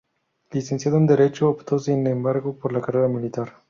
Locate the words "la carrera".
2.73-3.07